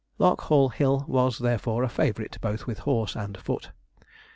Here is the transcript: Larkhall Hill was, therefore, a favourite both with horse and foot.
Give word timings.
Larkhall 0.17 0.69
Hill 0.69 1.05
was, 1.07 1.37
therefore, 1.37 1.83
a 1.83 1.87
favourite 1.87 2.41
both 2.41 2.65
with 2.65 2.79
horse 2.89 3.15
and 3.15 3.37
foot. 3.37 3.69